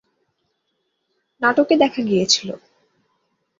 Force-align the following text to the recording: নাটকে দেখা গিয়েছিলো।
নাটকে 1.41 1.75
দেখা 1.77 2.01
গিয়েছিলো। 2.01 2.55